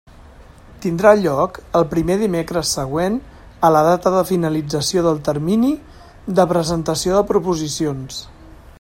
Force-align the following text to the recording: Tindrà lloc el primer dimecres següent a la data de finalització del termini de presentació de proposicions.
Tindrà 0.85 1.09
lloc 1.17 1.59
el 1.79 1.85
primer 1.91 2.15
dimecres 2.21 2.71
següent 2.79 3.19
a 3.69 3.71
la 3.77 3.85
data 3.89 4.15
de 4.15 4.25
finalització 4.31 5.05
del 5.09 5.23
termini 5.31 5.73
de 6.41 6.51
presentació 6.57 7.19
de 7.21 7.25
proposicions. 7.35 8.23